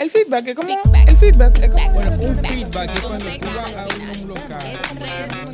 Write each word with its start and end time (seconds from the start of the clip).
El 0.00 0.08
feedback 0.10 0.46
es 0.46 0.54
como. 0.54 0.68
Feedback. 0.68 1.08
El 1.08 1.16
feedback 1.18 1.58
es 1.62 1.70
como. 1.70 1.90
Bueno, 1.92 2.10
un 2.12 2.18
feedback. 2.38 2.52
feedback 2.52 2.94
es 2.94 3.00
cuando 3.02 3.24
tú 3.30 3.46
vas 3.54 3.76
a 3.76 3.86
un 4.22 4.28
local. 4.28 4.58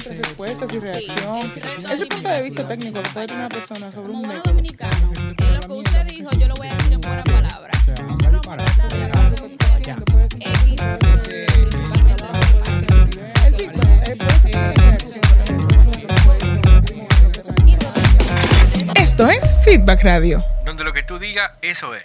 Es 0.06 0.18
respuestas 0.18 0.72
y 0.72 0.78
reacción. 0.78 1.40
Sí, 1.42 1.60
Ese 1.92 2.06
punto 2.06 2.28
de 2.28 2.42
vista 2.42 2.68
técnico 2.68 3.02
que 3.02 3.10
puede 3.10 3.26
tener 3.26 3.40
una 3.40 3.48
persona 3.48 3.90
sobre 3.90 4.06
Como 4.06 4.20
un 4.20 4.28
método. 4.28 4.42
dominicano, 4.52 5.12
lo 5.26 5.60
que 5.60 5.72
usted 5.72 6.04
dijo, 6.06 6.30
yo 6.32 6.46
lo 6.46 6.54
voy 6.54 6.68
a 6.68 6.74
decir 6.76 6.92
en 6.92 7.00
buenas 7.00 7.24
palabras. 7.24 7.76
No. 7.98 8.16
El 13.44 13.54
feedback 13.54 14.08
es 14.08 14.18
reacción, 14.18 15.26
Esto 18.96 19.28
es 19.28 19.44
Feedback 19.64 20.02
Radio. 20.04 20.44
Donde 20.64 20.84
lo 20.84 20.92
que 20.92 21.02
tú 21.02 21.18
digas, 21.18 21.50
eso 21.62 21.94
es. 21.94 22.04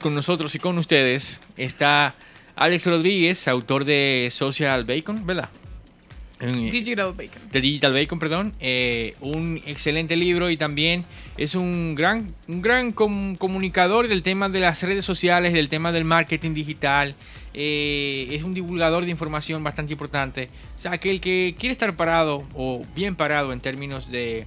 Con 0.00 0.14
nosotros 0.14 0.54
y 0.54 0.58
con 0.58 0.78
ustedes 0.78 1.40
está 1.56 2.14
Alex 2.56 2.86
Rodríguez, 2.86 3.46
autor 3.48 3.84
de 3.84 4.28
Social 4.32 4.84
Bacon, 4.84 5.26
¿verdad? 5.26 5.50
Digital 6.40 7.12
Bacon. 7.12 7.42
de 7.52 7.60
Digital 7.60 7.92
Bacon, 7.92 8.18
perdón, 8.18 8.52
eh, 8.60 9.12
un 9.20 9.60
excelente 9.66 10.16
libro 10.16 10.48
y 10.48 10.56
también 10.56 11.04
es 11.36 11.54
un 11.54 11.94
gran, 11.94 12.34
un 12.48 12.62
gran 12.62 12.92
com- 12.92 13.36
comunicador 13.36 14.08
del 14.08 14.22
tema 14.22 14.48
de 14.48 14.60
las 14.60 14.82
redes 14.82 15.04
sociales, 15.04 15.52
del 15.52 15.68
tema 15.68 15.92
del 15.92 16.06
marketing 16.06 16.54
digital, 16.54 17.14
eh, 17.52 18.28
es 18.30 18.42
un 18.42 18.54
divulgador 18.54 19.04
de 19.04 19.10
información 19.10 19.62
bastante 19.62 19.92
importante. 19.92 20.48
O 20.76 20.78
sea, 20.78 20.96
que 20.96 21.10
el 21.10 21.20
que 21.20 21.54
quiere 21.58 21.74
estar 21.74 21.94
parado 21.94 22.42
o 22.54 22.86
bien 22.94 23.16
parado 23.16 23.52
en 23.52 23.60
términos 23.60 24.10
de, 24.10 24.46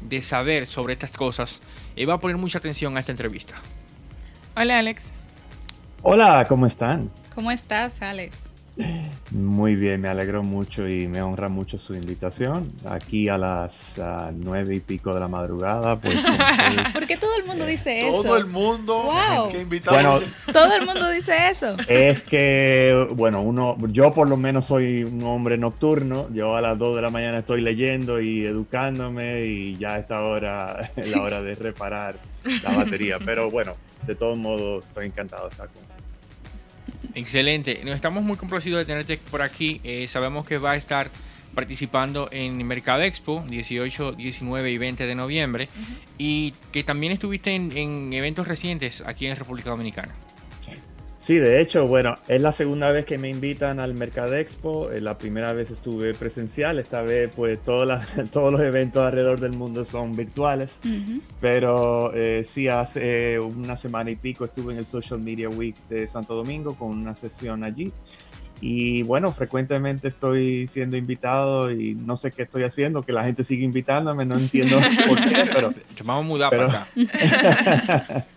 de 0.00 0.22
saber 0.22 0.66
sobre 0.66 0.94
estas 0.94 1.10
cosas, 1.10 1.60
eh, 1.94 2.06
va 2.06 2.14
a 2.14 2.20
poner 2.20 2.38
mucha 2.38 2.56
atención 2.56 2.96
a 2.96 3.00
esta 3.00 3.12
entrevista. 3.12 3.60
Hola, 4.56 4.78
Alex. 4.78 5.06
Hola, 6.02 6.46
¿cómo 6.48 6.66
están? 6.66 7.10
¿Cómo 7.34 7.50
estás, 7.50 8.00
Alex? 8.02 8.43
Muy 9.30 9.76
bien, 9.76 10.00
me 10.00 10.08
alegro 10.08 10.42
mucho 10.42 10.88
y 10.88 11.06
me 11.06 11.22
honra 11.22 11.48
mucho 11.48 11.78
su 11.78 11.94
invitación. 11.94 12.72
Aquí 12.84 13.28
a 13.28 13.38
las 13.38 13.98
ah, 13.98 14.30
nueve 14.34 14.74
y 14.74 14.80
pico 14.80 15.12
de 15.14 15.20
la 15.20 15.28
madrugada, 15.28 16.00
pues. 16.00 16.16
¿Por 16.92 17.06
qué 17.06 17.16
todo 17.16 17.36
el 17.36 17.44
mundo 17.44 17.66
dice 17.66 18.08
eso? 18.08 18.22
Todo 18.22 18.36
el 18.36 18.46
mundo 18.46 19.02
Wow. 19.04 19.48
que. 19.48 19.64
Bueno, 19.64 20.20
Todo 20.52 20.74
el 20.76 20.84
mundo 20.86 21.08
dice 21.10 21.32
eso. 21.50 21.76
es 21.88 22.22
que, 22.22 23.06
bueno, 23.12 23.42
uno, 23.42 23.76
yo 23.88 24.12
por 24.12 24.28
lo 24.28 24.36
menos 24.36 24.66
soy 24.66 25.04
un 25.04 25.22
hombre 25.22 25.56
nocturno. 25.56 26.28
Yo 26.32 26.56
a 26.56 26.60
las 26.60 26.78
2 26.78 26.96
de 26.96 27.02
la 27.02 27.10
mañana 27.10 27.38
estoy 27.38 27.60
leyendo 27.60 28.20
y 28.20 28.44
educándome 28.44 29.46
y 29.46 29.76
ya 29.76 29.94
a 29.94 29.98
esta 29.98 30.20
hora 30.22 30.90
es 30.96 31.10
la 31.14 31.22
hora 31.22 31.42
de 31.42 31.54
reparar 31.54 32.16
la 32.62 32.76
batería. 32.76 33.18
Pero 33.24 33.50
bueno, 33.50 33.74
de 34.06 34.14
todos 34.14 34.38
modos, 34.38 34.84
estoy 34.86 35.06
encantado 35.06 35.44
de 35.44 35.50
estar 35.50 35.68
con 35.68 35.76
ustedes. 35.82 35.93
Excelente. 37.14 37.80
Nos 37.84 37.94
estamos 37.94 38.24
muy 38.24 38.36
complacidos 38.36 38.80
de 38.80 38.84
tenerte 38.84 39.18
por 39.18 39.42
aquí. 39.42 39.80
Eh, 39.84 40.06
sabemos 40.08 40.46
que 40.46 40.58
va 40.58 40.72
a 40.72 40.76
estar 40.76 41.10
participando 41.54 42.28
en 42.32 42.66
Mercadexpo 42.66 43.44
18, 43.48 44.12
19 44.12 44.70
y 44.70 44.78
20 44.78 45.06
de 45.06 45.14
noviembre 45.14 45.68
y 46.18 46.52
que 46.72 46.82
también 46.82 47.12
estuviste 47.12 47.54
en, 47.54 47.76
en 47.76 48.12
eventos 48.12 48.48
recientes 48.48 49.02
aquí 49.06 49.26
en 49.26 49.36
República 49.36 49.70
Dominicana. 49.70 50.12
Sí, 51.24 51.36
de 51.36 51.58
hecho, 51.62 51.86
bueno, 51.86 52.14
es 52.28 52.42
la 52.42 52.52
segunda 52.52 52.92
vez 52.92 53.06
que 53.06 53.16
me 53.16 53.30
invitan 53.30 53.80
al 53.80 53.94
Mercadexpo. 53.94 54.90
La 55.00 55.16
primera 55.16 55.54
vez 55.54 55.70
estuve 55.70 56.12
presencial, 56.12 56.78
esta 56.78 57.00
vez 57.00 57.30
pues 57.34 57.62
todas 57.62 57.88
las- 57.88 58.30
todos 58.30 58.52
los 58.52 58.60
eventos 58.60 59.02
alrededor 59.06 59.40
del 59.40 59.52
mundo 59.52 59.86
son 59.86 60.14
virtuales. 60.14 60.80
Pero 61.40 62.12
eh, 62.14 62.44
sí, 62.46 62.68
hace 62.68 63.38
una 63.38 63.74
semana 63.78 64.10
y 64.10 64.16
pico 64.16 64.44
estuve 64.44 64.74
en 64.74 64.80
el 64.80 64.84
Social 64.84 65.18
Media 65.20 65.48
Week 65.48 65.74
de 65.88 66.06
Santo 66.06 66.34
Domingo 66.34 66.74
con 66.76 66.90
una 66.90 67.14
sesión 67.14 67.64
allí. 67.64 67.90
Y 68.60 69.02
bueno, 69.04 69.32
frecuentemente 69.32 70.08
estoy 70.08 70.68
siendo 70.68 70.96
invitado 70.98 71.70
y 71.70 71.94
no 71.94 72.16
sé 72.16 72.32
qué 72.32 72.42
estoy 72.42 72.64
haciendo, 72.64 73.02
que 73.02 73.12
la 73.12 73.24
gente 73.24 73.44
sigue 73.44 73.64
invitándome, 73.64 74.26
no 74.26 74.36
entiendo 74.38 74.76
por 75.08 75.18
qué, 75.24 75.44
pero 75.52 75.70
Te 75.72 76.02
vamos 76.04 76.24
a 76.24 76.28
mudar 76.28 76.50
Pero- 76.50 76.66
para 76.68 76.82
acá. 76.82 78.26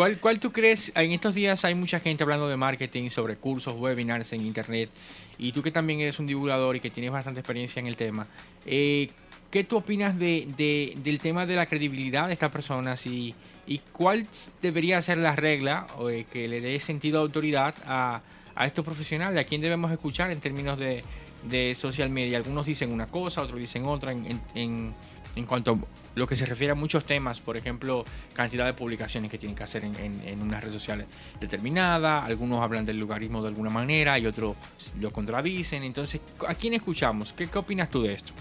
¿Cuál, 0.00 0.16
¿Cuál 0.18 0.40
tú 0.40 0.50
crees? 0.50 0.90
En 0.94 1.12
estos 1.12 1.34
días 1.34 1.62
hay 1.66 1.74
mucha 1.74 2.00
gente 2.00 2.22
hablando 2.22 2.48
de 2.48 2.56
marketing, 2.56 3.10
sobre 3.10 3.36
cursos, 3.36 3.74
webinars 3.78 4.32
en 4.32 4.40
internet. 4.40 4.88
Y 5.36 5.52
tú 5.52 5.62
que 5.62 5.70
también 5.70 6.00
eres 6.00 6.18
un 6.18 6.24
divulgador 6.26 6.74
y 6.74 6.80
que 6.80 6.88
tienes 6.88 7.12
bastante 7.12 7.40
experiencia 7.40 7.80
en 7.80 7.86
el 7.86 7.96
tema. 7.96 8.26
eh, 8.64 9.10
¿Qué 9.50 9.62
tú 9.62 9.76
opinas 9.76 10.18
de, 10.18 10.48
de- 10.56 10.94
del 11.02 11.18
tema 11.18 11.44
de 11.44 11.54
la 11.54 11.66
credibilidad 11.66 12.28
de 12.28 12.32
estas 12.32 12.50
personas? 12.50 13.04
Y, 13.04 13.34
y 13.66 13.76
cuál 13.92 14.26
debería 14.62 15.02
ser 15.02 15.18
la 15.18 15.36
regla 15.36 15.86
o, 15.98 16.08
eh, 16.08 16.24
que 16.32 16.48
le 16.48 16.62
dé 16.62 16.80
sentido 16.80 17.18
de 17.18 17.24
autoridad 17.24 17.74
a, 17.84 18.22
a 18.54 18.66
estos 18.66 18.82
profesionales? 18.82 19.38
¿A 19.38 19.46
quién 19.46 19.60
debemos 19.60 19.92
escuchar 19.92 20.30
en 20.32 20.40
términos 20.40 20.78
de, 20.78 21.04
de 21.42 21.74
social 21.74 22.08
media? 22.08 22.38
Algunos 22.38 22.64
dicen 22.64 22.90
una 22.90 23.06
cosa, 23.06 23.42
otros 23.42 23.60
dicen 23.60 23.84
otra 23.84 24.12
en- 24.12 24.40
en- 24.54 24.94
en 25.36 25.46
cuanto 25.46 25.72
a 25.72 25.78
lo 26.14 26.26
que 26.26 26.36
se 26.36 26.46
refiere 26.46 26.72
a 26.72 26.74
muchos 26.74 27.04
temas, 27.04 27.40
por 27.40 27.56
ejemplo, 27.56 28.04
cantidad 28.34 28.66
de 28.66 28.74
publicaciones 28.74 29.30
que 29.30 29.38
tienen 29.38 29.56
que 29.56 29.62
hacer 29.62 29.84
en, 29.84 29.94
en, 29.96 30.20
en 30.26 30.42
unas 30.42 30.60
redes 30.60 30.74
sociales 30.74 31.06
determinada, 31.40 32.24
algunos 32.24 32.60
hablan 32.62 32.84
del 32.84 32.98
lugarismo 32.98 33.42
de 33.42 33.48
alguna 33.48 33.70
manera 33.70 34.18
y 34.18 34.26
otros 34.26 34.56
lo 34.98 35.10
contradicen. 35.10 35.82
Entonces, 35.82 36.20
¿a 36.46 36.54
quién 36.54 36.74
escuchamos? 36.74 37.32
¿Qué, 37.32 37.48
opinas 37.56 37.90
tú 37.90 38.02
de 38.02 38.12
esto? 38.12 38.32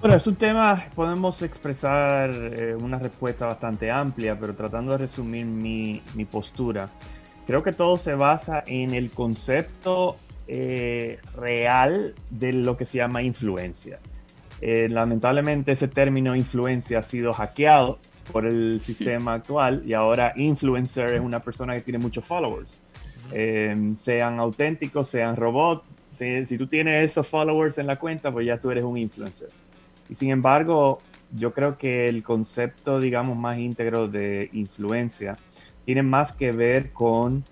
Bueno, 0.00 0.16
es 0.16 0.26
un 0.26 0.36
tema, 0.36 0.86
podemos 0.94 1.42
expresar 1.42 2.30
eh, 2.30 2.74
una 2.74 2.98
respuesta 2.98 3.46
bastante 3.46 3.90
amplia, 3.90 4.38
pero 4.38 4.54
tratando 4.54 4.92
de 4.92 4.98
resumir 4.98 5.44
mi, 5.44 6.00
mi 6.14 6.24
postura, 6.24 6.88
creo 7.46 7.62
que 7.62 7.72
todo 7.72 7.98
se 7.98 8.14
basa 8.14 8.62
en 8.66 8.94
el 8.94 9.10
concepto 9.10 10.16
eh, 10.52 11.18
real 11.36 12.14
de 12.30 12.52
lo 12.52 12.76
que 12.76 12.86
se 12.86 12.98
llama 12.98 13.22
influencia. 13.22 14.00
Eh, 14.60 14.88
lamentablemente 14.90 15.72
ese 15.72 15.88
término 15.88 16.36
influencia 16.36 16.98
ha 16.98 17.02
sido 17.02 17.32
hackeado 17.32 17.98
por 18.32 18.46
el 18.46 18.80
sistema 18.84 19.34
actual 19.34 19.82
y 19.86 19.94
ahora 19.94 20.32
influencer 20.36 21.14
es 21.14 21.20
una 21.20 21.40
persona 21.40 21.74
que 21.74 21.80
tiene 21.80 21.98
muchos 21.98 22.24
followers. 22.24 22.80
Eh, 23.32 23.94
sean 23.96 24.38
auténticos, 24.38 25.08
sean 25.08 25.36
robots. 25.36 25.84
Si, 26.12 26.44
si 26.46 26.58
tú 26.58 26.66
tienes 26.66 27.10
esos 27.10 27.26
followers 27.26 27.78
en 27.78 27.86
la 27.86 27.98
cuenta, 27.98 28.30
pues 28.32 28.46
ya 28.46 28.58
tú 28.58 28.70
eres 28.70 28.84
un 28.84 28.98
influencer. 28.98 29.48
Y 30.08 30.14
sin 30.14 30.30
embargo, 30.30 31.00
yo 31.32 31.52
creo 31.52 31.78
que 31.78 32.06
el 32.06 32.22
concepto, 32.22 33.00
digamos, 33.00 33.36
más 33.36 33.58
íntegro 33.58 34.08
de 34.08 34.50
influencia 34.52 35.36
tiene 35.84 36.02
más 36.02 36.32
que 36.32 36.52
ver 36.52 36.92
con 36.92 37.44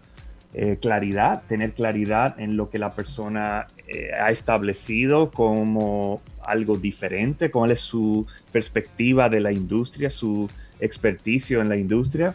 eh, 0.54 0.78
claridad, 0.80 1.42
tener 1.46 1.72
claridad 1.74 2.38
en 2.40 2.56
lo 2.56 2.70
que 2.70 2.78
la 2.78 2.92
persona 2.92 3.66
eh, 3.86 4.10
ha 4.18 4.30
establecido 4.30 5.30
como 5.30 6.20
algo 6.48 6.76
diferente, 6.76 7.50
cuál 7.50 7.70
es 7.70 7.80
su 7.80 8.26
perspectiva 8.52 9.28
de 9.28 9.40
la 9.40 9.52
industria, 9.52 10.10
su 10.10 10.48
experticio 10.80 11.60
en 11.60 11.68
la 11.68 11.76
industria. 11.76 12.34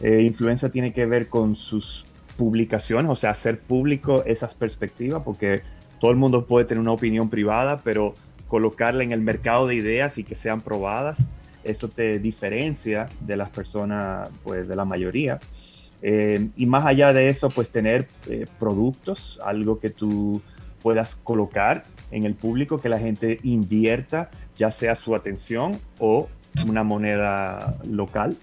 Eh, 0.00 0.22
influencia 0.22 0.70
tiene 0.70 0.92
que 0.92 1.06
ver 1.06 1.28
con 1.28 1.54
sus 1.54 2.06
publicaciones, 2.36 3.10
o 3.10 3.16
sea, 3.16 3.30
hacer 3.30 3.60
público 3.60 4.24
esas 4.24 4.54
perspectivas, 4.54 5.22
porque 5.22 5.62
todo 5.98 6.10
el 6.10 6.16
mundo 6.16 6.46
puede 6.46 6.64
tener 6.64 6.80
una 6.80 6.92
opinión 6.92 7.28
privada, 7.28 7.82
pero 7.84 8.14
colocarla 8.48 9.04
en 9.04 9.12
el 9.12 9.20
mercado 9.20 9.66
de 9.66 9.74
ideas 9.74 10.18
y 10.18 10.24
que 10.24 10.34
sean 10.34 10.62
probadas, 10.62 11.28
eso 11.62 11.88
te 11.88 12.18
diferencia 12.18 13.08
de 13.20 13.36
las 13.36 13.50
personas, 13.50 14.30
pues 14.42 14.66
de 14.66 14.74
la 14.74 14.84
mayoría. 14.84 15.38
Eh, 16.02 16.48
y 16.56 16.66
más 16.66 16.86
allá 16.86 17.12
de 17.12 17.28
eso, 17.28 17.50
pues 17.50 17.68
tener 17.68 18.08
eh, 18.28 18.46
productos, 18.58 19.38
algo 19.44 19.78
que 19.78 19.90
tú 19.90 20.40
puedas 20.82 21.14
colocar 21.16 21.84
en 22.10 22.24
el 22.24 22.34
público, 22.34 22.80
que 22.80 22.88
la 22.88 22.98
gente 22.98 23.38
invierta, 23.42 24.30
ya 24.56 24.70
sea 24.70 24.96
su 24.96 25.14
atención 25.14 25.80
o 25.98 26.28
una 26.66 26.82
moneda 26.82 27.76
local. 27.88 28.36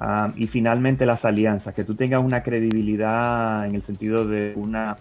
Um, 0.00 0.32
y 0.36 0.48
finalmente 0.48 1.06
las 1.06 1.24
alianzas, 1.24 1.72
que 1.72 1.84
tú 1.84 1.94
tengas 1.94 2.22
una 2.24 2.42
credibilidad 2.42 3.64
en 3.64 3.76
el 3.76 3.82
sentido 3.82 4.26
de 4.26 4.52
una, 4.56 4.96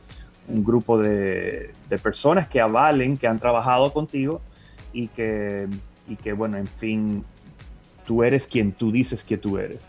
un 0.47 0.63
grupo 0.63 0.99
de, 0.99 1.71
de, 1.89 1.97
personas 1.97 2.47
que 2.47 2.61
avalen, 2.61 3.17
que 3.17 3.25
han 3.25 3.39
trabajado 3.39 3.91
contigo 3.91 4.39
y 4.91 5.07
que, 5.07 5.67
y 6.07 6.15
que, 6.15 6.33
bueno, 6.33 6.57
en 6.57 6.67
fin, 6.67 7.23
tú 8.05 8.23
eres 8.23 8.45
quien 8.45 8.71
tú 8.71 8.91
dices 8.91 9.23
que 9.23 9.37
tú 9.37 9.57
eres. 9.57 9.79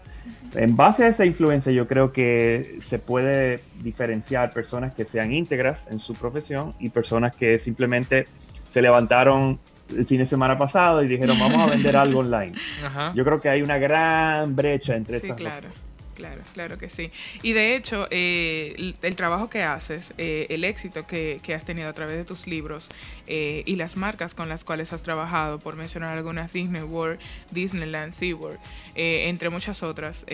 En 0.55 0.77
base 0.77 1.05
a 1.05 1.09
esa 1.09 1.25
influencia, 1.25 1.73
yo 1.73 1.89
creo 1.89 2.13
que 2.13 2.77
se 2.81 2.99
puede 2.99 3.61
diferenciar 3.83 4.51
personas 4.51 4.95
que 4.95 5.05
sean 5.05 5.33
íntegras 5.33 5.89
en 5.91 5.99
su 5.99 6.15
profesión 6.15 6.75
y 6.79 6.91
personas 6.91 7.35
que 7.35 7.59
simplemente 7.59 8.27
se 8.71 8.81
levantaron 8.81 9.59
el 9.91 10.07
fin 10.07 10.19
de 10.19 10.27
semana 10.27 10.57
pasado 10.57 11.03
y 11.03 11.09
dijeron, 11.09 11.39
vamos 11.39 11.61
a 11.61 11.67
vender 11.67 11.97
algo 11.97 12.21
online. 12.21 12.55
Ajá. 12.85 13.13
Yo 13.15 13.25
creo 13.25 13.41
que 13.41 13.49
hay 13.49 13.63
una 13.63 13.79
gran 13.79 14.55
brecha 14.55 14.97
entre 14.97 15.21
sí, 15.21 15.27
esas 15.27 15.37
claro. 15.39 15.69
dos. 15.69 15.94
Claro, 16.15 16.43
claro 16.53 16.79
que 16.79 16.91
sí. 16.91 17.11
Y 17.43 17.53
de 17.55 17.75
hecho, 17.75 18.07
eh, 18.11 18.95
el, 19.03 19.17
trabajo 19.17 19.51
que 19.51 19.63
haces, 19.65 20.15
eh, 20.17 20.47
el 20.49 20.63
éxito 20.63 21.07
que, 21.07 21.41
has 21.55 21.65
tenido 21.65 21.89
a 21.89 21.93
través 21.93 22.17
de 22.17 22.25
tus 22.25 22.47
libros 22.47 22.89
eh, 23.27 23.65
y 23.67 23.75
las 23.77 23.97
marcas 23.97 24.33
con 24.35 24.49
las 24.49 24.63
cuales 24.63 24.93
has 24.93 25.03
trabajado, 25.03 25.59
por 25.59 25.75
mencionar 25.77 26.17
algunas, 26.17 26.53
Disney 26.53 26.83
World, 26.83 27.19
Disneyland, 27.51 28.13
SeaWorld, 28.13 28.59
entre 28.95 29.51
muchas 29.51 29.83
otras, 29.83 30.25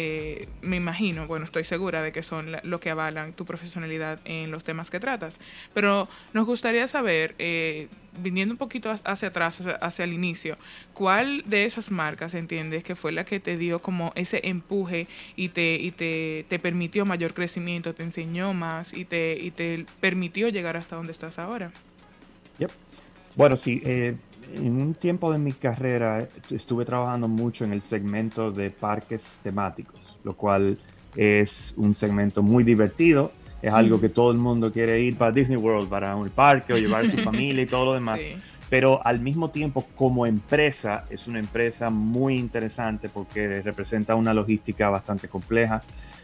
me 0.60 0.76
imagino, 0.76 1.26
bueno, 1.26 1.46
estoy 1.46 1.64
segura 1.64 2.02
de 2.02 2.12
que 2.12 2.22
son 2.22 2.52
la- 2.52 2.60
lo 2.62 2.78
que 2.78 2.90
avalan 2.90 3.32
tu 3.32 3.46
profesionalidad 3.46 4.20
en 4.24 4.50
los 4.50 4.64
temas 4.64 4.90
que 4.90 5.00
tratas. 5.00 5.38
Pero 5.72 6.08
nos 6.34 6.44
gustaría 6.44 6.86
saber, 6.88 7.34
viniendo 8.22 8.54
un 8.54 8.58
poquito 8.58 8.90
ha- 8.90 9.00
hacia 9.04 9.28
atrás, 9.28 9.60
hacia, 9.60 9.72
hacia 9.76 10.04
el 10.04 10.12
inicio, 10.12 10.56
¿cuál 10.94 11.42
de 11.46 11.64
esas 11.64 11.90
marcas 11.90 12.34
entiendes 12.34 12.84
que 12.84 12.94
fue 12.96 13.12
la 13.12 13.24
que 13.24 13.40
te 13.40 13.56
dio 13.56 13.80
como 13.80 14.12
ese 14.14 14.40
empuje 14.44 15.06
y 15.36 15.48
te, 15.50 15.76
y 15.76 15.90
te, 15.90 16.44
te 16.48 16.58
permitió 16.58 17.04
mayor 17.06 17.34
crecimiento, 17.34 17.94
te 17.94 18.02
enseñó 18.02 18.54
más 18.54 18.92
y 18.92 19.04
te, 19.04 19.38
y 19.40 19.50
te 19.50 19.86
permitió 20.00 20.48
llegar 20.48 20.76
hasta 20.76 20.96
donde 20.96 21.12
estás 21.12 21.38
ahora? 21.38 21.70
Yep. 22.58 22.70
Bueno, 23.36 23.56
sí, 23.56 23.80
eh, 23.84 24.16
en 24.54 24.80
un 24.80 24.94
tiempo 24.94 25.32
de 25.32 25.38
mi 25.38 25.52
carrera 25.52 26.26
estuve 26.50 26.84
trabajando 26.84 27.28
mucho 27.28 27.64
en 27.64 27.72
el 27.72 27.82
segmento 27.82 28.50
de 28.50 28.70
parques 28.70 29.38
temáticos, 29.42 30.18
lo 30.24 30.34
cual 30.34 30.78
es 31.16 31.74
un 31.76 31.94
segmento 31.94 32.42
muy 32.42 32.64
divertido. 32.64 33.32
Es 33.62 33.72
algo 33.72 34.00
que 34.00 34.08
todo 34.08 34.30
el 34.30 34.38
mundo 34.38 34.72
quiere 34.72 35.00
ir 35.00 35.16
para 35.16 35.32
Disney 35.32 35.58
World, 35.58 35.88
para 35.88 36.16
un 36.16 36.28
parque 36.30 36.72
o 36.72 36.78
llevar 36.78 37.04
a 37.04 37.10
su 37.10 37.18
familia 37.24 37.62
y 37.62 37.66
todo 37.66 37.86
lo 37.86 37.94
demás. 37.94 38.22
Sí. 38.22 38.36
Pero 38.70 39.04
al 39.04 39.18
mismo 39.18 39.50
tiempo, 39.50 39.84
como 39.96 40.26
empresa, 40.26 41.04
es 41.10 41.26
una 41.26 41.40
empresa 41.40 41.90
muy 41.90 42.38
interesante 42.38 43.08
porque 43.08 43.60
representa 43.62 44.14
una 44.14 44.32
logística 44.32 44.88
bastante 44.88 45.26
compleja, 45.26 45.82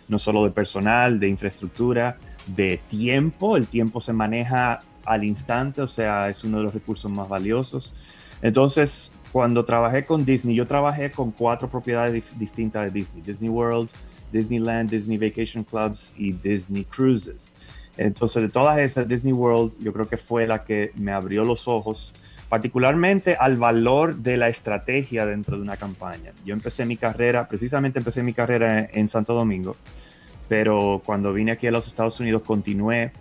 no 0.08 0.20
solo 0.20 0.44
de 0.44 0.50
personal, 0.52 1.18
de 1.18 1.28
infraestructura, 1.28 2.16
de 2.46 2.78
tiempo. 2.88 3.56
El 3.56 3.66
tiempo 3.66 4.00
se 4.00 4.12
maneja 4.12 4.78
al 5.04 5.24
instante, 5.24 5.82
o 5.82 5.88
sea, 5.88 6.28
es 6.28 6.44
uno 6.44 6.58
de 6.58 6.64
los 6.64 6.74
recursos 6.74 7.10
más 7.10 7.28
valiosos. 7.28 7.92
Entonces, 8.40 9.10
cuando 9.32 9.64
trabajé 9.64 10.04
con 10.04 10.24
Disney, 10.24 10.54
yo 10.54 10.68
trabajé 10.68 11.10
con 11.10 11.32
cuatro 11.32 11.68
propiedades 11.68 12.38
distintas 12.38 12.84
de 12.84 12.90
Disney. 12.92 13.22
Disney 13.22 13.50
World, 13.50 13.88
Disneyland, 14.32 14.90
Disney 14.90 15.18
Vacation 15.18 15.64
Clubs 15.64 16.12
y 16.16 16.32
Disney 16.32 16.84
Cruises. 16.84 17.52
Entonces, 17.96 18.42
de 18.42 18.48
todas 18.48 18.78
esas, 18.78 19.08
Disney 19.08 19.32
World 19.32 19.74
yo 19.80 19.92
creo 19.92 20.08
que 20.08 20.16
fue 20.16 20.46
la 20.46 20.64
que 20.64 20.92
me 20.96 21.12
abrió 21.12 21.44
los 21.44 21.66
ojos, 21.66 22.12
particularmente 22.48 23.36
al 23.38 23.56
valor 23.56 24.16
de 24.16 24.36
la 24.36 24.48
estrategia 24.48 25.26
dentro 25.26 25.56
de 25.56 25.62
una 25.62 25.76
campaña. 25.76 26.32
Yo 26.44 26.54
empecé 26.54 26.84
mi 26.84 26.96
carrera, 26.96 27.48
precisamente 27.48 27.98
empecé 27.98 28.22
mi 28.22 28.34
carrera 28.34 28.80
en, 28.80 28.88
en 28.92 29.08
Santo 29.08 29.34
Domingo, 29.34 29.76
pero 30.48 31.00
cuando 31.04 31.32
vine 31.32 31.52
aquí 31.52 31.66
a 31.66 31.70
los 31.70 31.86
Estados 31.86 32.20
Unidos 32.20 32.42
continué 32.42 33.12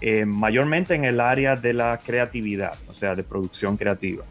eh, 0.00 0.26
mayormente 0.26 0.94
en 0.94 1.04
el 1.04 1.20
área 1.20 1.56
de 1.56 1.72
la 1.72 1.98
creatividad, 2.04 2.74
o 2.88 2.94
sea, 2.94 3.14
de 3.14 3.22
producción 3.22 3.78
creativa. 3.78 4.24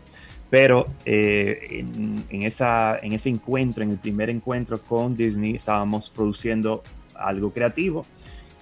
Pero 0.49 0.85
eh, 1.05 1.67
en, 1.71 2.23
en 2.29 2.41
esa, 2.43 2.97
en 3.01 3.13
ese 3.13 3.29
encuentro, 3.29 3.83
en 3.83 3.91
el 3.91 3.97
primer 3.97 4.29
encuentro 4.29 4.79
con 4.79 5.15
Disney, 5.17 5.55
estábamos 5.55 6.09
produciendo 6.09 6.83
algo 7.15 7.51
creativo 7.51 8.05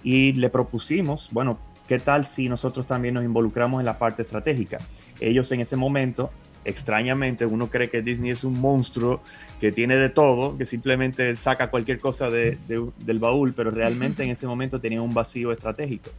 y 0.04 0.32
le 0.34 0.50
propusimos, 0.50 1.30
bueno, 1.32 1.58
¿qué 1.88 2.00
tal 2.00 2.26
si 2.26 2.48
nosotros 2.50 2.88
también 2.88 3.16
nos 3.16 3.24
involucramos 3.24 3.80
en 3.82 3.86
la 3.86 3.98
parte 3.98 4.22
estratégica? 4.22 4.80
Ellos 5.20 5.52
en 5.52 5.60
ese 5.62 5.76
momento, 5.76 6.30
extrañamente, 6.66 7.46
uno 7.46 7.70
cree 7.70 7.90
que 7.90 8.02
Disney 8.02 8.32
es 8.32 8.44
un 8.44 8.60
monstruo 8.60 9.22
que 9.60 9.72
tiene 9.72 9.96
de 9.98 10.10
todo, 10.10 10.58
que 10.58 10.66
simplemente 10.66 11.36
saca 11.36 11.70
cualquier 11.70 12.00
cosa 12.00 12.30
de- 12.30 12.58
de- 12.68 12.90
del 13.06 13.20
baúl, 13.20 13.54
pero 13.54 13.72
realmente 13.72 14.24
en 14.24 14.30
ese 14.30 14.48
momento 14.48 14.80
tenía 14.80 15.02
un 15.02 15.14
vacío 15.14 15.52
estratégico. 15.52 16.10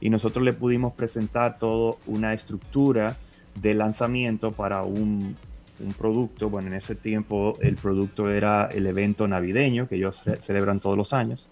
Y 0.00 0.10
nosotros 0.10 0.44
le 0.44 0.52
pudimos 0.52 0.94
presentar 0.94 1.58
toda 1.58 1.94
una 2.06 2.32
estructura 2.34 3.16
de 3.54 3.74
lanzamiento 3.74 4.52
para 4.52 4.82
un, 4.82 5.36
un 5.80 5.92
producto. 5.94 6.48
Bueno, 6.50 6.68
en 6.68 6.74
ese 6.74 6.94
tiempo 6.94 7.54
el 7.60 7.76
producto 7.76 8.30
era 8.30 8.66
el 8.66 8.86
evento 8.86 9.28
navideño 9.28 9.88
que 9.88 9.96
ellos 9.96 10.22
ce- 10.24 10.36
celebran 10.36 10.80
todos 10.80 10.96
los 10.96 11.12
años. 11.12 11.48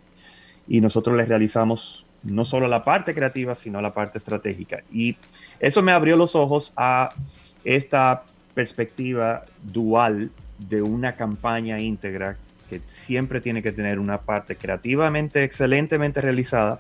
Y 0.68 0.80
nosotros 0.80 1.16
les 1.16 1.28
realizamos 1.28 2.06
no 2.22 2.44
solo 2.44 2.68
la 2.68 2.84
parte 2.84 3.14
creativa, 3.14 3.54
sino 3.54 3.80
la 3.80 3.94
parte 3.94 4.18
estratégica. 4.18 4.82
Y 4.92 5.16
eso 5.58 5.82
me 5.82 5.92
abrió 5.92 6.16
los 6.16 6.36
ojos 6.36 6.72
a 6.76 7.10
esta 7.64 8.24
perspectiva 8.54 9.44
dual 9.62 10.30
de 10.58 10.82
una 10.82 11.16
campaña 11.16 11.80
íntegra 11.80 12.36
que 12.68 12.82
siempre 12.86 13.40
tiene 13.40 13.62
que 13.62 13.72
tener 13.72 13.98
una 13.98 14.18
parte 14.18 14.54
creativamente 14.54 15.42
excelentemente 15.42 16.20
realizada, 16.20 16.78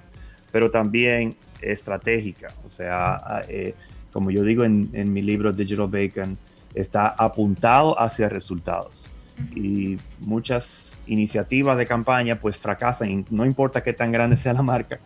pero 0.52 0.70
también 0.70 1.34
estratégica. 1.62 2.48
O 2.64 2.70
sea, 2.70 3.42
eh, 3.48 3.74
como 4.12 4.30
yo 4.30 4.42
digo 4.42 4.64
en, 4.64 4.90
en 4.92 5.12
mi 5.12 5.22
libro 5.22 5.52
Digital 5.52 5.88
Bacon, 5.88 6.38
está 6.74 7.08
apuntado 7.08 8.00
hacia 8.00 8.28
resultados. 8.28 9.06
Y 9.54 9.98
muchas 10.20 10.98
iniciativas 11.06 11.76
de 11.76 11.86
campaña 11.86 12.38
pues 12.38 12.56
fracasan, 12.56 13.26
no 13.30 13.44
importa 13.44 13.82
qué 13.82 13.92
tan 13.92 14.12
grande 14.12 14.36
sea 14.36 14.52
la 14.52 14.62
marca, 14.62 15.00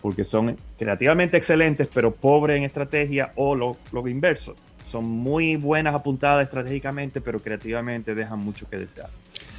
porque 0.00 0.24
son 0.24 0.56
creativamente 0.78 1.36
excelentes, 1.36 1.88
pero 1.92 2.14
pobres 2.14 2.58
en 2.58 2.64
estrategia 2.64 3.32
o 3.36 3.54
lo, 3.54 3.76
lo 3.92 4.06
inverso. 4.08 4.54
Son 4.88 5.04
muy 5.04 5.56
buenas 5.56 5.94
apuntadas 5.94 6.42
estratégicamente, 6.44 7.20
pero 7.20 7.38
creativamente 7.38 8.14
dejan 8.14 8.38
mucho 8.38 8.68
que 8.68 8.76
desear. 8.78 9.10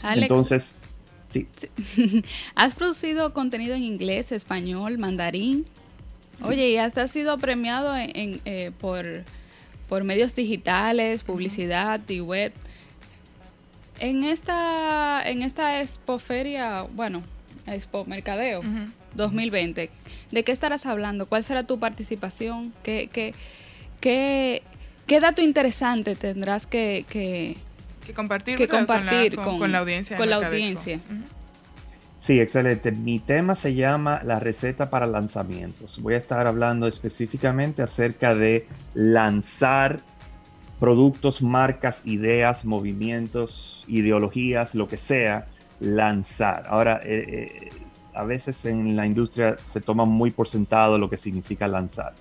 Alex, 0.02 0.24
Entonces, 0.24 0.76
sí, 1.30 1.48
¿has 2.56 2.76
producido 2.76 3.34
contenido 3.34 3.76
en 3.76 3.84
inglés, 3.84 4.32
español, 4.32 4.98
mandarín? 4.98 5.66
Oye, 6.44 6.70
y 6.70 6.78
hasta 6.78 7.04
has 7.04 7.12
sido 7.12 7.38
premiado 7.38 7.96
en, 7.96 8.12
en, 8.16 8.42
eh, 8.46 8.72
por, 8.80 9.06
por 9.88 10.04
medios 10.04 10.34
digitales, 10.36 11.24
publicidad 11.24 12.00
y 12.10 12.20
web. 12.20 12.52
En 14.00 14.24
esta, 14.24 15.22
en 15.24 15.44
esta 15.44 15.82
expoferia, 15.82 16.84
bueno, 16.84 17.22
expo 17.68 18.04
mercadeo 18.06 18.62
2020, 19.14 19.92
¿de 20.32 20.44
qué 20.44 20.52
estarás 20.52 20.86
hablando? 20.88 21.28
¿Cuál 21.28 21.44
será 21.44 21.64
tu 21.64 21.78
participación? 21.80 22.74
¿Qué, 22.82 23.10
qué, 23.14 23.36
qué, 24.00 24.64
qué 25.06 25.20
dato 25.20 25.42
interesante 25.44 26.16
tendrás 26.16 26.66
que, 26.66 27.06
que, 27.10 27.58
Que 28.08 28.14
compartir, 28.14 28.56
que 28.58 28.66
¿verdad? 28.66 28.88
Con 28.88 28.96
la- 28.96 29.12
compartir 29.12 29.36
con, 29.36 29.46
con, 29.46 29.60
con 29.60 29.72
la 29.72 29.78
audiencia. 29.80 30.18
con 30.18 30.30
la 30.30 30.36
audiencia? 30.38 31.00
Sí, 32.22 32.40
excelente. 32.40 32.92
Mi 32.92 33.18
tema 33.18 33.56
se 33.56 33.74
llama 33.74 34.22
la 34.24 34.40
receta 34.40 34.92
para 34.92 35.08
lanzamientos. 35.08 36.00
Voy 36.00 36.14
a 36.14 36.18
estar 36.18 36.46
hablando 36.46 36.86
específicamente 36.86 37.82
acerca 37.82 38.36
de 38.36 38.68
lanzar 38.94 40.02
productos, 40.80 41.42
marcas, 41.42 42.04
ideas, 42.06 42.64
movimientos, 42.64 43.86
ideologías, 43.88 44.76
lo 44.76 44.88
que 44.88 44.98
sea, 44.98 45.48
lanzar. 45.80 46.66
Ahora, 46.68 47.00
eh, 47.04 47.26
eh, 47.28 47.70
a 48.14 48.24
veces 48.24 48.66
en 48.66 48.96
la 48.96 49.08
industria 49.08 49.58
se 49.58 49.82
toma 49.82 50.06
muy 50.06 50.30
por 50.30 50.48
sentado 50.48 51.00
lo 51.00 51.10
que 51.10 51.18
significa 51.18 51.68
lanzar. 51.68 52.14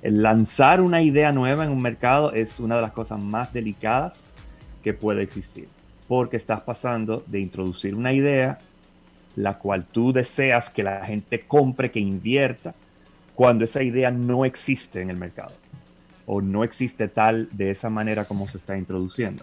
El 0.00 0.22
lanzar 0.22 0.80
una 0.80 1.02
idea 1.02 1.32
nueva 1.32 1.64
en 1.64 1.72
un 1.72 1.82
mercado 1.82 2.32
es 2.34 2.60
una 2.60 2.76
de 2.76 2.82
las 2.82 2.92
cosas 2.92 3.20
más 3.20 3.52
delicadas 3.52 4.28
que 4.84 4.94
puede 4.94 5.24
existir, 5.24 5.66
porque 6.06 6.36
estás 6.36 6.60
pasando 6.60 7.24
de 7.26 7.40
introducir 7.40 7.96
una 7.96 8.12
idea 8.12 8.60
la 9.42 9.58
cual 9.58 9.84
tú 9.84 10.12
deseas 10.12 10.70
que 10.70 10.82
la 10.82 11.04
gente 11.04 11.40
compre, 11.40 11.90
que 11.90 12.00
invierta, 12.00 12.74
cuando 13.34 13.64
esa 13.64 13.82
idea 13.82 14.10
no 14.10 14.44
existe 14.44 15.00
en 15.00 15.10
el 15.10 15.16
mercado 15.16 15.52
o 16.26 16.40
no 16.40 16.62
existe 16.62 17.08
tal 17.08 17.48
de 17.52 17.70
esa 17.70 17.90
manera 17.90 18.24
como 18.24 18.46
se 18.46 18.58
está 18.58 18.76
introduciendo. 18.76 19.42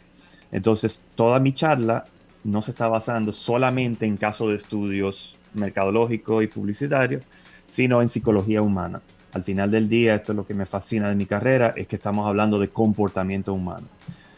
Entonces, 0.51 1.01
toda 1.15 1.39
mi 1.39 1.53
charla 1.53 2.05
no 2.43 2.61
se 2.61 2.71
está 2.71 2.87
basando 2.87 3.31
solamente 3.33 4.05
en 4.05 4.15
casos 4.15 4.49
de 4.49 4.55
estudios 4.55 5.35
mercadológicos 5.53 6.43
y 6.43 6.47
publicitarios, 6.47 7.25
sino 7.67 8.01
en 8.01 8.09
psicología 8.09 8.61
humana. 8.61 9.01
Al 9.33 9.43
final 9.43 9.69
del 9.69 9.89
día, 9.89 10.15
esto 10.15 10.31
es 10.31 10.35
lo 10.37 10.47
que 10.47 10.53
me 10.53 10.65
fascina 10.65 11.09
de 11.09 11.15
mi 11.15 11.25
carrera, 11.25 11.73
es 11.75 11.87
que 11.87 11.97
estamos 11.97 12.25
hablando 12.25 12.57
de 12.59 12.69
comportamiento 12.69 13.53
humano. 13.53 13.87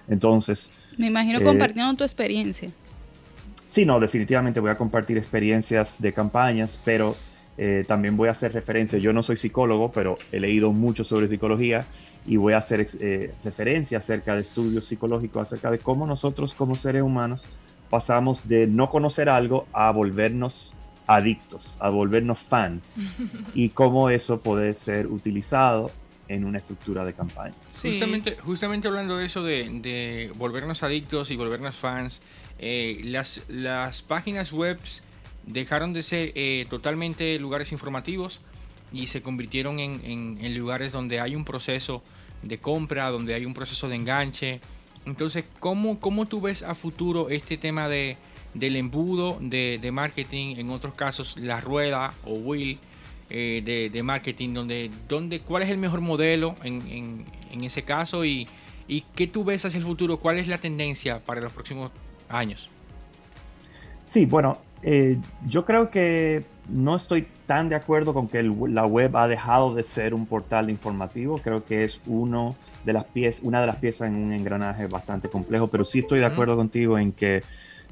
Entonces, 0.07 0.71
Me 0.97 1.07
imagino 1.07 1.39
Eh, 1.39 1.43
compartiendo 1.43 1.93
tu 1.95 2.03
experiencia. 2.03 2.69
Sí, 3.69 3.85
no, 3.85 3.99
definitivamente 3.99 4.59
voy 4.59 4.71
a 4.71 4.75
compartir 4.75 5.19
experiencias 5.19 6.01
de 6.01 6.11
campañas, 6.11 6.79
pero 6.83 7.15
eh, 7.55 7.85
también 7.87 8.17
voy 8.17 8.27
a 8.27 8.31
hacer 8.31 8.51
referencia. 8.51 8.97
Yo 8.97 9.13
no 9.13 9.21
soy 9.21 9.37
psicólogo, 9.37 9.91
pero 9.91 10.17
he 10.31 10.39
leído 10.39 10.71
mucho 10.71 11.03
sobre 11.03 11.27
psicología 11.27 11.85
y 12.25 12.37
voy 12.37 12.53
a 12.53 12.57
hacer 12.57 12.87
eh, 12.99 13.31
referencia 13.43 13.99
acerca 13.99 14.33
de 14.33 14.41
estudios 14.41 14.85
psicológicos, 14.85 15.43
acerca 15.43 15.69
de 15.69 15.77
cómo 15.77 16.07
nosotros 16.07 16.55
como 16.55 16.73
seres 16.73 17.03
humanos 17.03 17.43
pasamos 17.91 18.47
de 18.49 18.65
no 18.65 18.89
conocer 18.89 19.29
algo 19.29 19.67
a 19.71 19.91
volvernos 19.91 20.73
adictos, 21.05 21.77
a 21.79 21.89
volvernos 21.89 22.39
fans 22.39 22.95
y 23.53 23.69
cómo 23.69 24.09
eso 24.09 24.41
puede 24.41 24.73
ser 24.73 25.05
utilizado 25.05 25.91
en 26.29 26.45
una 26.45 26.57
estructura 26.59 27.03
de 27.03 27.13
campaña. 27.13 27.53
Sí. 27.71 27.89
Justamente, 27.89 28.37
justamente 28.41 28.87
hablando 28.87 29.17
de 29.17 29.25
eso 29.25 29.43
de, 29.43 29.67
de 29.81 30.31
volvernos 30.35 30.83
adictos 30.83 31.31
y 31.31 31.35
volvernos 31.35 31.75
fans, 31.75 32.21
eh, 32.59 33.01
las, 33.03 33.41
las 33.49 34.01
páginas 34.03 34.51
web 34.53 34.79
dejaron 35.45 35.91
de 35.91 36.03
ser 36.03 36.31
eh, 36.35 36.65
totalmente 36.69 37.37
lugares 37.39 37.71
informativos 37.71 38.41
y 38.93 39.07
se 39.07 39.21
convirtieron 39.21 39.79
en, 39.79 40.01
en- 40.05 40.37
en 40.43 40.57
lugares 40.57 40.91
donde 40.91 41.19
hay 41.19 41.35
un 41.35 41.45
proceso 41.45 42.01
de 42.43 42.57
compra, 42.59 43.09
donde 43.09 43.33
hay 43.33 43.45
un 43.45 43.53
proceso 43.53 43.89
de 43.89 43.95
enganche. 43.95 44.59
Entonces, 45.05 45.45
¿cómo, 45.59 45.99
cómo 45.99 46.25
tú 46.25 46.41
ves 46.41 46.61
a 46.63 46.75
futuro 46.75 47.29
este 47.29 47.57
tema 47.57 47.87
de, 47.89 48.17
del 48.53 48.75
embudo 48.75 49.37
de, 49.41 49.79
de 49.81 49.91
marketing? 49.91 50.57
En 50.57 50.69
otros 50.69 50.93
casos, 50.93 51.37
la 51.37 51.59
rueda 51.61 52.13
o 52.23 52.33
wheel 52.33 52.77
eh, 53.29 53.61
de, 53.63 53.89
de 53.89 54.03
marketing, 54.03 54.53
donde, 54.53 54.89
donde, 55.07 55.41
¿cuál 55.41 55.63
es 55.63 55.69
el 55.69 55.77
mejor 55.77 56.01
modelo 56.01 56.55
en, 56.63 56.81
en- 56.87 57.25
en 57.51 57.63
ese 57.63 57.83
caso? 57.83 58.25
Y, 58.25 58.47
¿Y 58.87 59.01
qué 59.15 59.27
tú 59.27 59.43
ves 59.43 59.63
hacia 59.65 59.77
el 59.77 59.83
futuro? 59.83 60.17
¿Cuál 60.17 60.39
es 60.39 60.47
la 60.47 60.57
tendencia 60.57 61.19
para 61.19 61.41
los 61.41 61.53
próximos 61.53 61.91
años? 62.27 62.69
Sí, 64.05 64.25
bueno, 64.25 64.57
eh, 64.81 65.17
yo 65.45 65.65
creo 65.65 65.91
que 65.91 66.43
no 66.67 66.95
estoy 66.95 67.27
tan 67.45 67.69
de 67.69 67.75
acuerdo 67.75 68.13
con 68.13 68.27
que 68.27 68.39
el- 68.39 68.55
la 68.73 68.85
web 68.85 69.15
ha 69.17 69.27
dejado 69.27 69.73
de 69.73 69.83
ser 69.83 70.13
un 70.13 70.25
portal 70.25 70.69
informativo. 70.69 71.37
Creo 71.39 71.63
que 71.63 71.83
es 71.83 72.01
uno 72.07 72.55
de 72.83 72.93
las 72.93 73.03
piezas, 73.05 73.41
una 73.43 73.61
de 73.61 73.67
las 73.67 73.75
piezas 73.75 74.07
en 74.07 74.15
un 74.15 74.33
engranaje 74.33 74.87
bastante 74.87 75.29
complejo, 75.29 75.67
pero 75.67 75.83
sí 75.83 75.99
estoy 75.99 76.19
de 76.19 76.25
acuerdo 76.25 76.55
contigo 76.55 76.97
en 76.97 77.11
que 77.11 77.43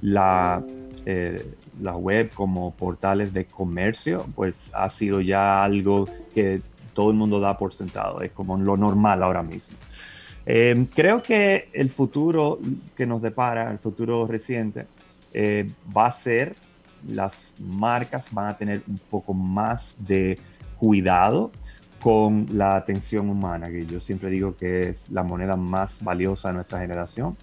la, 0.01 0.63
eh, 1.05 1.53
la 1.81 1.95
web 1.95 2.31
como 2.33 2.73
portales 2.73 3.33
de 3.33 3.45
comercio, 3.45 4.25
pues 4.35 4.71
ha 4.73 4.89
sido 4.89 5.21
ya 5.21 5.63
algo 5.63 6.07
que 6.33 6.61
todo 6.93 7.11
el 7.11 7.17
mundo 7.17 7.39
da 7.39 7.57
por 7.57 7.73
sentado. 7.73 8.21
Es 8.21 8.31
como 8.31 8.57
lo 8.57 8.77
normal 8.77 9.23
ahora 9.23 9.43
mismo. 9.43 9.77
Eh, 10.45 10.87
creo 10.95 11.21
que 11.21 11.69
el 11.73 11.89
futuro 11.89 12.59
que 12.95 13.05
nos 13.05 13.21
depara, 13.21 13.69
el 13.71 13.79
futuro 13.79 14.25
reciente, 14.25 14.87
eh, 15.33 15.67
va 15.95 16.07
a 16.07 16.11
ser, 16.11 16.55
las 17.09 17.53
marcas 17.59 18.29
van 18.31 18.47
a 18.47 18.57
tener 18.57 18.81
un 18.87 18.97
poco 19.09 19.33
más 19.33 19.97
de 19.99 20.39
cuidado 20.79 21.51
con 21.99 22.47
la 22.51 22.75
atención 22.75 23.29
humana, 23.29 23.67
que 23.67 23.85
yo 23.85 23.99
siempre 23.99 24.29
digo 24.29 24.55
que 24.55 24.89
es 24.89 25.09
la 25.09 25.23
moneda 25.23 25.55
más 25.57 26.03
valiosa 26.03 26.49
de 26.49 26.55
nuestra 26.55 26.79
generación 26.79 27.35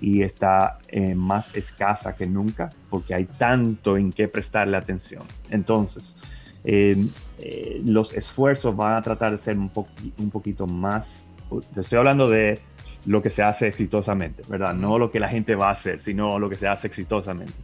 y 0.00 0.22
está 0.22 0.78
eh, 0.88 1.14
más 1.14 1.54
escasa 1.54 2.14
que 2.14 2.26
nunca 2.26 2.70
porque 2.88 3.14
hay 3.14 3.26
tanto 3.26 3.96
en 3.96 4.12
qué 4.12 4.28
prestarle 4.28 4.76
atención. 4.76 5.24
Entonces, 5.50 6.16
eh, 6.64 6.96
eh, 7.38 7.80
los 7.84 8.12
esfuerzos 8.14 8.74
van 8.76 8.96
a 8.96 9.02
tratar 9.02 9.30
de 9.32 9.38
ser 9.38 9.56
un, 9.58 9.72
poqui- 9.72 10.12
un 10.18 10.30
poquito 10.30 10.66
más, 10.66 11.28
te 11.74 11.80
estoy 11.80 11.98
hablando 11.98 12.28
de 12.28 12.58
lo 13.06 13.22
que 13.22 13.30
se 13.30 13.42
hace 13.42 13.66
exitosamente, 13.66 14.42
¿verdad? 14.48 14.74
No 14.74 14.98
lo 14.98 15.10
que 15.10 15.20
la 15.20 15.28
gente 15.28 15.54
va 15.54 15.68
a 15.68 15.72
hacer, 15.72 16.00
sino 16.00 16.38
lo 16.38 16.50
que 16.50 16.56
se 16.56 16.68
hace 16.68 16.86
exitosamente. 16.86 17.54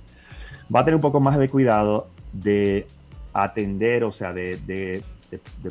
Va 0.74 0.80
a 0.80 0.84
tener 0.84 0.96
un 0.96 1.02
poco 1.02 1.20
más 1.20 1.38
de 1.38 1.48
cuidado 1.48 2.08
de 2.32 2.86
atender, 3.32 4.04
o 4.04 4.12
sea, 4.12 4.32
de 4.32 5.02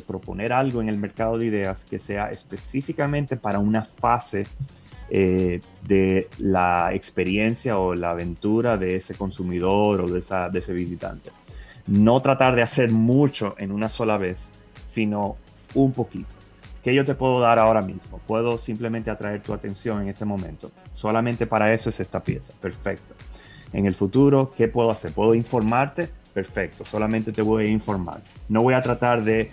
proponer 0.06 0.52
algo 0.52 0.80
en 0.80 0.88
el 0.88 0.98
mercado 0.98 1.38
de 1.38 1.46
ideas 1.46 1.84
que 1.84 1.98
sea 1.98 2.30
específicamente 2.30 3.36
para 3.36 3.58
una 3.58 3.82
fase 3.82 4.46
eh, 5.10 5.60
de 5.82 6.28
la 6.38 6.90
experiencia 6.92 7.78
o 7.78 7.94
la 7.94 8.10
aventura 8.10 8.76
de 8.76 8.96
ese 8.96 9.14
consumidor 9.14 10.00
o 10.00 10.06
de, 10.08 10.20
de 10.52 10.58
ese 10.58 10.72
visitante. 10.72 11.30
No 11.86 12.20
tratar 12.20 12.56
de 12.56 12.62
hacer 12.62 12.90
mucho 12.90 13.54
en 13.58 13.70
una 13.70 13.88
sola 13.88 14.16
vez, 14.18 14.50
sino 14.86 15.36
un 15.74 15.92
poquito. 15.92 16.34
¿Qué 16.82 16.94
yo 16.94 17.04
te 17.04 17.14
puedo 17.14 17.40
dar 17.40 17.58
ahora 17.58 17.82
mismo? 17.82 18.20
Puedo 18.26 18.58
simplemente 18.58 19.10
atraer 19.10 19.42
tu 19.42 19.52
atención 19.52 20.02
en 20.02 20.08
este 20.08 20.24
momento. 20.24 20.70
Solamente 20.94 21.46
para 21.46 21.72
eso 21.72 21.90
es 21.90 21.98
esta 22.00 22.22
pieza. 22.22 22.52
Perfecto. 22.60 23.14
En 23.72 23.86
el 23.86 23.94
futuro, 23.94 24.52
¿qué 24.56 24.68
puedo 24.68 24.90
hacer? 24.90 25.12
¿Puedo 25.12 25.34
informarte? 25.34 26.08
Perfecto. 26.32 26.84
Solamente 26.84 27.32
te 27.32 27.42
voy 27.42 27.66
a 27.66 27.68
informar. 27.68 28.22
No 28.48 28.62
voy 28.62 28.74
a 28.74 28.82
tratar 28.82 29.24
de 29.24 29.50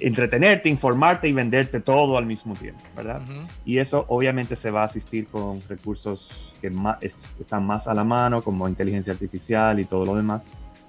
entretenerte, 0.00 0.68
informarte 0.68 1.28
y 1.28 1.32
venderte 1.32 1.80
todo 1.80 2.18
al 2.18 2.26
mismo 2.26 2.54
tiempo, 2.54 2.82
¿verdad? 2.96 3.22
Ujú. 3.22 3.46
Y 3.64 3.78
eso 3.78 4.04
obviamente 4.08 4.56
se 4.56 4.70
va 4.70 4.82
a 4.82 4.84
asistir 4.86 5.26
con 5.28 5.60
recursos 5.68 6.52
que 6.60 6.70
ma- 6.70 6.98
es- 7.00 7.30
están 7.40 7.64
más 7.64 7.86
a 7.86 7.94
la 7.94 8.04
mano, 8.04 8.42
como 8.42 8.68
inteligencia 8.68 9.12
artificial 9.12 9.78
y 9.78 9.84
todo 9.84 10.04
lo 10.04 10.16
demás, 10.16 10.44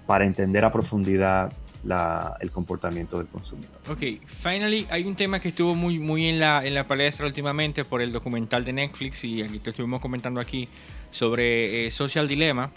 para 0.07 0.25
entender 0.25 0.65
a 0.65 0.71
profundidad 0.71 1.51
la- 1.83 2.35
el 2.41 2.49
comportamiento 2.49 3.17
del 3.19 3.27
consumidor. 3.27 3.71
Ok, 3.89 4.01
finally, 4.25 4.87
hay 4.89 5.03
un 5.03 5.15
tema 5.15 5.39
que 5.39 5.49
estuvo 5.49 5.75
muy, 5.75 5.99
muy 5.99 6.25
en, 6.27 6.39
la, 6.39 6.65
en 6.65 6.73
la 6.73 6.87
palestra 6.87 7.27
últimamente 7.27 7.85
por 7.85 8.01
el 8.01 8.11
documental 8.11 8.65
de 8.65 8.73
Netflix 8.73 9.23
y 9.23 9.43
aquí 9.43 9.59
te 9.59 9.69
estuvimos 9.69 9.99
comentando 10.01 10.39
aquí 10.41 10.67
sobre 11.11 11.85
eh, 11.87 11.91
Social 11.91 12.27
Dilemma. 12.27 12.71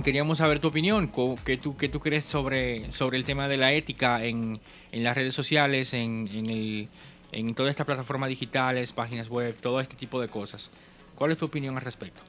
Queríamos 0.00 0.38
saber 0.38 0.58
tu 0.58 0.68
opinión, 0.68 1.10
¿qué 1.44 1.58
tú, 1.58 1.76
qué 1.76 1.88
tú 1.88 2.00
crees 2.00 2.24
sobre, 2.24 2.90
sobre 2.92 3.18
el 3.18 3.24
tema 3.24 3.46
de 3.46 3.58
la 3.58 3.72
ética 3.72 4.24
en, 4.24 4.58
en 4.90 5.04
las 5.04 5.14
redes 5.14 5.34
sociales, 5.34 5.92
en, 5.92 6.28
en, 6.32 6.46
el, 6.46 6.88
en 7.30 7.54
todas 7.54 7.70
estas 7.70 7.84
plataformas 7.84 8.30
digitales, 8.30 8.92
páginas 8.92 9.28
web, 9.28 9.54
todo 9.60 9.80
este 9.80 9.94
tipo 9.94 10.20
de 10.20 10.28
cosas. 10.28 10.70
¿Cuál 11.14 11.32
es 11.32 11.38
tu 11.38 11.44
opinión 11.44 11.76
al 11.76 11.82
respecto? 11.82 12.22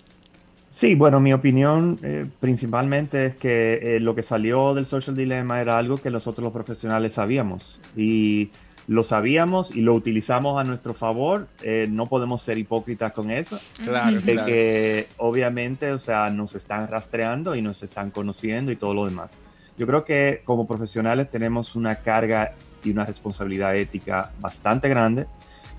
Sí, 0.74 0.96
bueno, 0.96 1.20
mi 1.20 1.34
opinión 1.34 2.00
eh, 2.04 2.26
principalmente 2.40 3.28
es 3.28 3.36
que 3.36 3.76
eh, 3.76 4.00
lo 4.00 4.14
que 4.14 4.24
salió 4.24 4.74
del 4.74 4.86
Social 4.86 5.16
Dilemma 5.16 5.62
era 5.62 5.78
algo 5.78 6.00
que 6.00 6.10
nosotros 6.10 6.44
los 6.44 6.52
profesionales 6.52 7.14
sabíamos 7.14 7.80
y 7.96 8.50
lo 8.88 9.04
sabíamos 9.04 9.76
y 9.76 9.82
lo 9.82 9.94
utilizamos 9.94 10.60
a 10.60 10.64
nuestro 10.64 10.94
favor. 10.94 11.48
Eh, 11.62 11.88
no 11.90 12.08
podemos 12.08 12.42
ser 12.42 12.58
hipócritas 12.58 13.12
con 13.14 13.32
eso. 13.32 13.58
Claro, 13.84 14.20
de 14.20 14.34
claro. 14.34 14.46
que 14.48 15.08
obviamente, 15.18 15.92
o 15.92 16.00
sea, 16.00 16.30
nos 16.30 16.56
están 16.56 16.88
rastreando 16.88 17.56
y 17.56 17.62
nos 17.62 17.84
están 17.84 18.12
conociendo 18.12 18.72
y 18.72 18.76
todo 18.76 18.94
lo 18.94 19.06
demás. 19.06 19.38
Yo 19.78 19.88
creo 19.88 20.04
que 20.04 20.42
como 20.46 20.68
profesionales 20.68 21.32
tenemos 21.32 21.76
una 21.76 21.96
carga 21.96 22.54
y 22.84 22.92
una 22.92 23.06
responsabilidad 23.06 23.76
ética 23.76 24.32
bastante 24.40 24.90
grande, 24.90 25.26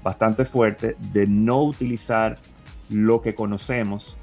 bastante 0.03 0.45
fuerte, 0.45 0.97
de 1.13 1.27
no 1.27 1.63
utilizar 1.63 2.37
lo 2.91 3.23
que 3.23 3.35
conocemos 3.35 4.17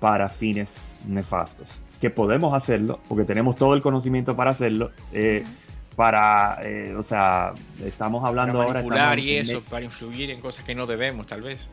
para 0.00 0.28
fines 0.28 0.98
nefastos. 1.06 1.80
Que 2.00 2.10
podemos 2.10 2.52
hacerlo, 2.54 2.98
porque 3.08 3.24
tenemos 3.24 3.54
todo 3.54 3.74
el 3.74 3.80
conocimiento 3.80 4.34
para 4.34 4.50
hacerlo, 4.50 4.90
eh, 5.12 5.44
para, 5.96 6.58
eh, 6.62 6.94
o 6.96 7.02
sea, 7.02 7.52
estamos 7.84 8.24
hablando 8.24 8.54
Para 8.54 8.64
ahora... 8.66 8.80
manipular 8.80 9.18
estamos 9.18 9.24
y 9.24 9.36
en- 9.36 9.42
eso, 9.42 9.60
para 9.70 9.84
influir 9.84 10.30
en 10.30 10.40
cosas 10.40 10.64
que 10.64 10.74
no 10.74 10.86
debemos, 10.86 11.26
tal 11.26 11.42
vez. 11.42 11.68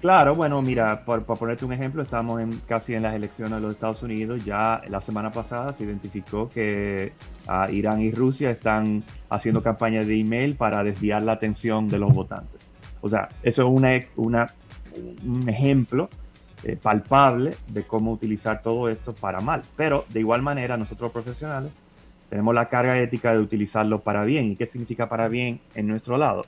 Claro, 0.00 0.34
bueno, 0.34 0.60
mira, 0.62 1.04
por 1.04 1.22
ponerte 1.24 1.64
un 1.64 1.72
ejemplo, 1.72 2.02
estamos 2.02 2.40
en, 2.40 2.60
casi 2.66 2.94
en 2.94 3.02
las 3.02 3.14
elecciones 3.14 3.54
de 3.54 3.60
los 3.60 3.72
Estados 3.74 4.02
Unidos. 4.02 4.44
Ya 4.44 4.82
la 4.88 5.00
semana 5.00 5.30
pasada 5.30 5.72
se 5.72 5.84
identificó 5.84 6.48
que 6.48 7.12
ah, 7.46 7.68
Irán 7.70 8.00
y 8.00 8.10
Rusia 8.10 8.50
están 8.50 9.04
haciendo 9.30 9.62
campañas 9.62 10.06
de 10.08 10.18
email 10.18 10.56
para 10.56 10.82
desviar 10.82 11.22
la 11.22 11.32
atención 11.32 11.86
de 11.86 12.00
los 12.00 12.12
votantes. 12.12 12.68
O 13.00 13.08
sea, 13.08 13.28
eso 13.44 13.62
es 13.62 13.68
una, 13.68 13.90
una- 14.16 14.46
un 15.24 15.48
ejemplo 15.48 16.10
eh, 16.64 16.76
palpable 16.80 17.56
de 17.68 17.84
cómo 17.84 18.10
utilizar 18.10 18.60
todo 18.60 18.88
esto 18.88 19.14
para 19.14 19.40
mal. 19.40 19.62
Pero 19.76 20.04
de 20.08 20.18
igual 20.18 20.42
manera, 20.42 20.76
nosotros 20.76 21.12
profesionales 21.12 21.80
tenemos 22.32 22.54
la 22.54 22.70
carga 22.70 22.98
ética 22.98 23.34
de 23.34 23.40
utilizarlo 23.40 24.00
para 24.00 24.24
bien. 24.24 24.46
¿Y 24.46 24.56
qué 24.56 24.64
significa 24.64 25.06
para 25.06 25.28
bien 25.28 25.60
en 25.74 25.86
nuestro 25.86 26.16
lado? 26.16 26.46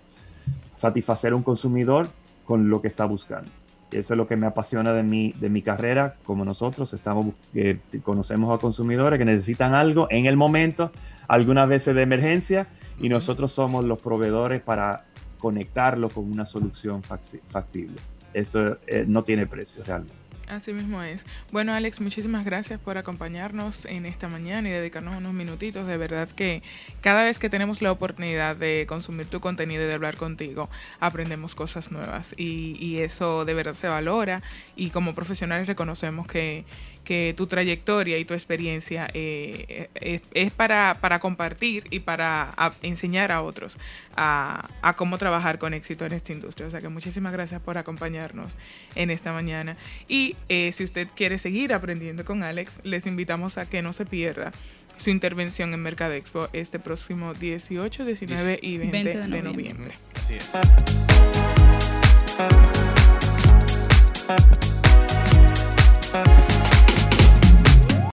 Satisfacer 0.76 1.34
a 1.34 1.36
un 1.36 1.42
consumidor 1.42 2.08
con 2.46 2.70
lo 2.70 2.80
que 2.80 2.88
está 2.88 3.04
buscando. 3.04 3.50
Eso 3.90 4.14
es 4.14 4.16
lo 4.16 4.26
que 4.26 4.34
me 4.34 4.46
apasiona 4.46 4.94
de 4.94 5.02
mi, 5.02 5.32
de 5.32 5.50
mi 5.50 5.60
carrera, 5.60 6.14
como 6.24 6.42
nosotros 6.46 6.94
estamos, 6.94 7.34
eh, 7.52 7.80
conocemos 8.02 8.56
a 8.56 8.58
consumidores 8.58 9.18
que 9.18 9.26
necesitan 9.26 9.74
algo 9.74 10.06
en 10.10 10.24
el 10.24 10.38
momento, 10.38 10.90
algunas 11.28 11.68
veces 11.68 11.94
de 11.94 12.00
emergencia, 12.00 12.66
y 12.98 13.10
nosotros 13.10 13.52
somos 13.52 13.84
los 13.84 14.00
proveedores 14.00 14.62
para 14.62 15.04
conectarlo 15.36 16.08
con 16.08 16.32
una 16.32 16.46
solución 16.46 17.02
factible. 17.02 17.96
Eso 18.32 18.78
eh, 18.86 19.04
no 19.06 19.22
tiene 19.22 19.46
precio 19.46 19.84
realmente. 19.84 20.23
Así 20.48 20.72
mismo 20.72 21.02
es. 21.02 21.24
Bueno, 21.52 21.72
Alex, 21.72 22.00
muchísimas 22.00 22.44
gracias 22.44 22.78
por 22.78 22.98
acompañarnos 22.98 23.86
en 23.86 24.04
esta 24.04 24.28
mañana 24.28 24.68
y 24.68 24.72
dedicarnos 24.72 25.16
unos 25.16 25.32
minutitos. 25.32 25.86
De 25.86 25.96
verdad 25.96 26.28
que 26.28 26.62
cada 27.00 27.24
vez 27.24 27.38
que 27.38 27.48
tenemos 27.48 27.80
la 27.80 27.90
oportunidad 27.90 28.54
de 28.56 28.84
consumir 28.86 29.26
tu 29.26 29.40
contenido 29.40 29.82
y 29.82 29.86
de 29.86 29.94
hablar 29.94 30.16
contigo, 30.16 30.68
aprendemos 31.00 31.54
cosas 31.54 31.90
nuevas 31.90 32.34
y, 32.36 32.76
y 32.78 32.98
eso 32.98 33.44
de 33.44 33.54
verdad 33.54 33.74
se 33.74 33.88
valora 33.88 34.42
y 34.76 34.90
como 34.90 35.14
profesionales 35.14 35.66
reconocemos 35.66 36.26
que, 36.26 36.64
que 37.04 37.34
tu 37.36 37.46
trayectoria 37.46 38.16
y 38.18 38.24
tu 38.24 38.34
experiencia 38.34 39.08
eh, 39.12 39.88
es, 39.94 40.22
es 40.32 40.50
para, 40.52 40.96
para 41.00 41.18
compartir 41.18 41.84
y 41.90 42.00
para 42.00 42.54
a- 42.56 42.72
enseñar 42.82 43.30
a 43.30 43.42
otros 43.42 43.76
a, 44.16 44.68
a 44.82 44.94
cómo 44.94 45.18
trabajar 45.18 45.58
con 45.58 45.74
éxito 45.74 46.06
en 46.06 46.12
esta 46.14 46.32
industria. 46.32 46.66
O 46.66 46.70
sea 46.70 46.80
que 46.80 46.88
muchísimas 46.88 47.32
gracias 47.32 47.60
por 47.60 47.76
acompañarnos 47.78 48.56
en 48.94 49.10
esta 49.10 49.32
mañana. 49.32 49.76
Y 50.08 50.34
eh, 50.48 50.70
si 50.72 50.82
usted 50.84 51.08
quiere 51.14 51.38
seguir 51.38 51.72
aprendiendo 51.74 52.24
con 52.24 52.42
Alex, 52.42 52.80
les 52.84 53.06
invitamos 53.06 53.58
a 53.58 53.66
que 53.66 53.82
no 53.82 53.92
se 53.92 54.06
pierda 54.06 54.52
su 54.96 55.10
intervención 55.10 55.74
en 55.74 55.82
Mercado 55.82 56.14
Expo 56.14 56.48
este 56.52 56.78
próximo 56.78 57.34
18, 57.34 58.04
19 58.04 58.60
y 58.62 58.78
20, 58.78 58.92
20 58.92 59.10
de 59.10 59.18
de 59.18 59.28
noviembre. 59.42 59.52
noviembre. 59.52 59.94
Así 60.22 60.34
es. 60.34 60.50